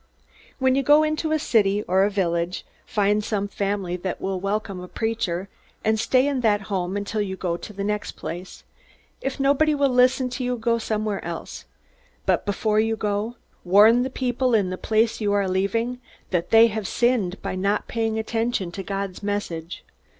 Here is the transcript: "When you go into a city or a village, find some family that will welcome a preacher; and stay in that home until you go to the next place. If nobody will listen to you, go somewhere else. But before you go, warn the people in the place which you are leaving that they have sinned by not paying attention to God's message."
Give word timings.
"When 0.57 0.73
you 0.73 0.81
go 0.81 1.03
into 1.03 1.31
a 1.31 1.37
city 1.37 1.83
or 1.83 2.01
a 2.03 2.09
village, 2.09 2.65
find 2.87 3.23
some 3.23 3.47
family 3.47 3.95
that 3.97 4.19
will 4.19 4.39
welcome 4.39 4.79
a 4.79 4.87
preacher; 4.87 5.47
and 5.85 5.99
stay 5.99 6.27
in 6.27 6.41
that 6.41 6.61
home 6.73 6.97
until 6.97 7.21
you 7.21 7.35
go 7.35 7.55
to 7.57 7.71
the 7.71 7.83
next 7.83 8.13
place. 8.13 8.63
If 9.21 9.39
nobody 9.39 9.75
will 9.75 9.89
listen 9.91 10.27
to 10.31 10.43
you, 10.43 10.55
go 10.57 10.79
somewhere 10.79 11.23
else. 11.23 11.65
But 12.25 12.47
before 12.47 12.79
you 12.79 12.95
go, 12.95 13.35
warn 13.63 14.01
the 14.01 14.09
people 14.09 14.55
in 14.55 14.71
the 14.71 14.75
place 14.79 15.17
which 15.19 15.21
you 15.21 15.33
are 15.33 15.47
leaving 15.47 16.01
that 16.31 16.49
they 16.49 16.65
have 16.65 16.87
sinned 16.87 17.39
by 17.43 17.53
not 17.53 17.87
paying 17.87 18.17
attention 18.17 18.71
to 18.71 18.81
God's 18.81 19.21
message." 19.21 19.83